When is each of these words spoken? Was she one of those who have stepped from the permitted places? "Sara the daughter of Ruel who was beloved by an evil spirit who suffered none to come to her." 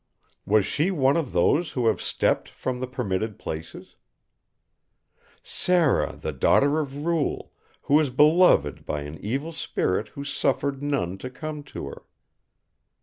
Was 0.47 0.65
she 0.65 0.89
one 0.89 1.15
of 1.15 1.31
those 1.31 1.73
who 1.73 1.85
have 1.85 2.01
stepped 2.01 2.49
from 2.49 2.79
the 2.79 2.87
permitted 2.87 3.37
places? 3.37 3.97
"Sara 5.43 6.15
the 6.15 6.31
daughter 6.31 6.79
of 6.79 7.05
Ruel 7.05 7.53
who 7.83 7.93
was 7.93 8.09
beloved 8.09 8.83
by 8.83 9.01
an 9.01 9.19
evil 9.19 9.51
spirit 9.51 10.07
who 10.07 10.23
suffered 10.23 10.81
none 10.81 11.19
to 11.19 11.29
come 11.29 11.61
to 11.65 11.85
her." 11.85 12.01